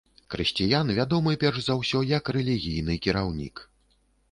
[0.33, 3.67] Крысціян вядомы, перш за ўсё, як рэлігійны кіраўнік.